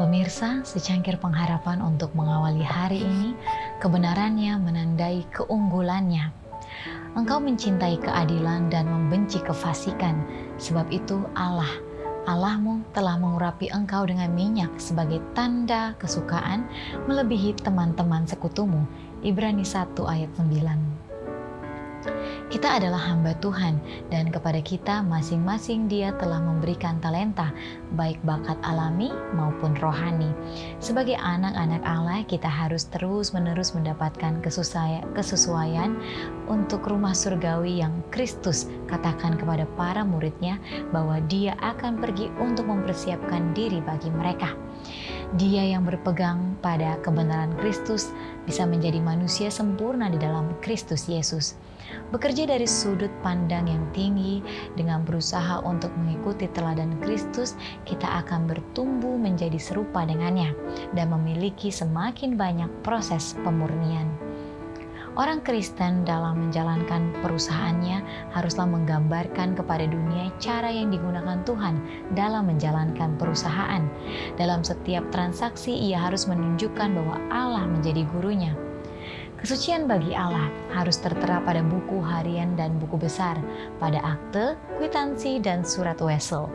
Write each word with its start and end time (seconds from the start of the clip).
pemirsa, 0.00 0.64
secangkir 0.64 1.20
pengharapan 1.20 1.84
untuk 1.84 2.08
mengawali 2.16 2.64
hari 2.64 3.04
ini, 3.04 3.36
kebenarannya 3.84 4.56
menandai 4.56 5.28
keunggulannya. 5.28 6.32
Engkau 7.16 7.40
mencintai 7.40 8.00
keadilan 8.00 8.72
dan 8.72 8.88
membenci 8.88 9.40
kefasikan, 9.40 10.24
sebab 10.56 10.88
itu 10.88 11.20
Allah, 11.36 11.68
Allahmu 12.26 12.80
telah 12.96 13.20
mengurapi 13.20 13.68
engkau 13.72 14.08
dengan 14.08 14.32
minyak 14.32 14.72
sebagai 14.80 15.20
tanda 15.36 15.92
kesukaan 16.00 16.64
melebihi 17.04 17.60
teman-teman 17.60 18.24
sekutumu. 18.24 18.88
Ibrani 19.20 19.64
1 19.64 19.96
ayat 20.04 20.32
9. 20.34 21.05
Kita 22.46 22.78
adalah 22.78 23.02
hamba 23.02 23.34
Tuhan 23.42 23.82
dan 24.08 24.30
kepada 24.30 24.62
kita 24.62 25.02
masing-masing 25.02 25.90
dia 25.90 26.14
telah 26.16 26.38
memberikan 26.38 27.02
talenta 27.02 27.50
baik 27.98 28.22
bakat 28.22 28.54
alami 28.62 29.10
maupun 29.34 29.74
rohani. 29.82 30.30
Sebagai 30.78 31.18
anak-anak 31.18 31.82
Allah 31.82 32.22
kita 32.24 32.46
harus 32.46 32.86
terus-menerus 32.94 33.74
mendapatkan 33.74 34.40
kesesuaian 35.12 35.90
untuk 36.46 36.86
rumah 36.86 37.12
surgawi 37.12 37.82
yang 37.82 37.98
Kristus 38.14 38.70
katakan 38.86 39.34
kepada 39.36 39.66
para 39.74 40.06
muridnya 40.06 40.56
bahwa 40.94 41.18
dia 41.26 41.58
akan 41.60 41.98
pergi 41.98 42.30
untuk 42.38 42.70
mempersiapkan 42.70 43.52
diri 43.52 43.82
bagi 43.82 44.08
mereka. 44.14 44.54
Dia 45.34 45.66
yang 45.66 45.82
berpegang 45.82 46.54
pada 46.62 46.94
kebenaran 47.02 47.50
Kristus 47.58 48.14
bisa 48.46 48.62
menjadi 48.62 49.02
manusia 49.02 49.50
sempurna 49.50 50.06
di 50.06 50.22
dalam 50.22 50.54
Kristus 50.62 51.10
Yesus 51.10 51.58
bekerja 52.10 52.46
dari 52.46 52.66
sudut 52.66 53.10
pandang 53.22 53.66
yang 53.66 53.84
tinggi 53.94 54.42
dengan 54.74 55.02
berusaha 55.02 55.62
untuk 55.62 55.90
mengikuti 55.98 56.50
teladan 56.50 56.94
Kristus, 57.02 57.54
kita 57.86 58.06
akan 58.24 58.46
bertumbuh 58.46 59.18
menjadi 59.18 59.58
serupa 59.58 60.06
dengannya 60.06 60.54
dan 60.94 61.10
memiliki 61.10 61.70
semakin 61.70 62.38
banyak 62.38 62.70
proses 62.82 63.34
pemurnian. 63.42 64.06
Orang 65.16 65.40
Kristen 65.40 66.04
dalam 66.04 66.36
menjalankan 66.36 67.16
perusahaannya 67.24 68.04
haruslah 68.36 68.68
menggambarkan 68.68 69.56
kepada 69.56 69.88
dunia 69.88 70.28
cara 70.36 70.68
yang 70.68 70.92
digunakan 70.92 71.40
Tuhan 71.40 71.80
dalam 72.12 72.52
menjalankan 72.52 73.16
perusahaan. 73.16 73.80
Dalam 74.36 74.60
setiap 74.60 75.08
transaksi, 75.08 75.72
ia 75.72 76.04
harus 76.04 76.28
menunjukkan 76.28 76.92
bahwa 76.92 77.16
Allah 77.32 77.64
menjadi 77.64 78.04
gurunya 78.12 78.65
Kesucian 79.36 79.84
bagi 79.84 80.16
Allah 80.16 80.48
harus 80.72 80.96
tertera 80.96 81.44
pada 81.44 81.60
buku 81.60 82.00
harian 82.00 82.56
dan 82.56 82.80
buku 82.80 82.96
besar, 82.96 83.36
pada 83.76 84.00
akte, 84.00 84.56
kwitansi, 84.80 85.44
dan 85.44 85.60
surat 85.60 86.00
wesel. 86.00 86.48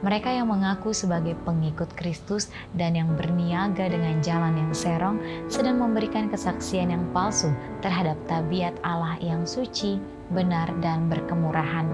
Mereka 0.00 0.32
yang 0.32 0.48
mengaku 0.48 0.96
sebagai 0.96 1.36
pengikut 1.44 1.92
Kristus 1.92 2.48
dan 2.80 2.96
yang 2.96 3.12
berniaga 3.12 3.92
dengan 3.92 4.24
jalan 4.24 4.56
yang 4.56 4.72
serong 4.72 5.20
sedang 5.52 5.76
memberikan 5.76 6.32
kesaksian 6.32 6.96
yang 6.96 7.04
palsu 7.12 7.52
terhadap 7.84 8.16
tabiat 8.24 8.72
Allah 8.80 9.20
yang 9.20 9.44
suci, 9.44 10.00
benar, 10.32 10.72
dan 10.80 11.12
berkemurahan. 11.12 11.84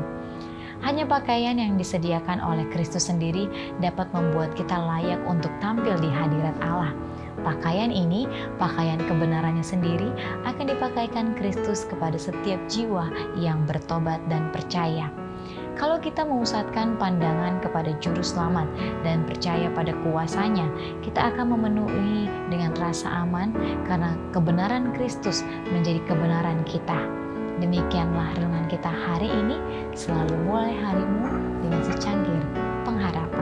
Hanya 0.80 1.10
pakaian 1.10 1.58
yang 1.58 1.74
disediakan 1.74 2.38
oleh 2.40 2.64
Kristus 2.70 3.10
sendiri 3.10 3.50
dapat 3.82 4.08
membuat 4.14 4.54
kita 4.54 4.78
layak 4.78 5.20
untuk 5.26 5.50
tampil 5.58 5.98
di 5.98 6.08
hadirat 6.08 6.56
Allah. 6.62 6.89
Pakaian 7.40 7.88
ini, 7.88 8.28
pakaian 8.60 9.00
kebenarannya 9.00 9.64
sendiri, 9.64 10.12
akan 10.44 10.68
dipakaikan 10.68 11.32
Kristus 11.36 11.88
kepada 11.88 12.20
setiap 12.20 12.60
jiwa 12.68 13.08
yang 13.40 13.64
bertobat 13.64 14.20
dan 14.28 14.52
percaya. 14.52 15.08
Kalau 15.80 15.96
kita 15.96 16.28
memusatkan 16.28 17.00
pandangan 17.00 17.56
kepada 17.64 17.96
Juru 18.04 18.20
Selamat 18.20 18.68
dan 19.00 19.24
percaya 19.24 19.72
pada 19.72 19.96
kuasanya, 20.04 20.68
kita 21.00 21.32
akan 21.32 21.56
memenuhi 21.56 22.28
dengan 22.52 22.76
rasa 22.76 23.08
aman 23.24 23.56
karena 23.88 24.12
kebenaran 24.36 24.92
Kristus 24.92 25.40
menjadi 25.72 26.04
kebenaran 26.04 26.60
kita. 26.68 27.00
Demikianlah 27.64 28.36
renungan 28.36 28.68
kita 28.68 28.92
hari 28.92 29.32
ini, 29.32 29.56
selalu 29.96 30.36
mulai 30.44 30.76
harimu 30.76 31.24
dengan 31.64 31.80
secangkir 31.88 32.44
pengharapan. 32.84 33.39